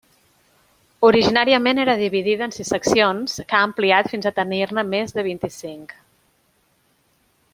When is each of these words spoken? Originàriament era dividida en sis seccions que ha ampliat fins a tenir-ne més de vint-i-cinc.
Originàriament 1.09 1.81
era 1.83 1.95
dividida 1.99 2.45
en 2.47 2.55
sis 2.55 2.71
seccions 2.75 3.35
que 3.51 3.57
ha 3.59 3.67
ampliat 3.67 4.11
fins 4.15 4.29
a 4.29 4.33
tenir-ne 4.39 4.87
més 4.95 5.15
de 5.19 5.27
vint-i-cinc. 5.31 5.95